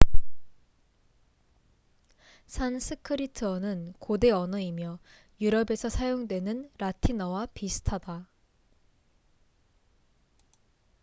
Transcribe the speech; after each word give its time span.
산스크리트어는 2.47 3.93
고대 3.99 4.31
언어이며 4.31 4.97
유럽에서 5.39 5.89
사용되는 5.89 6.71
라틴어와 6.79 7.45
비슷하다 7.53 8.27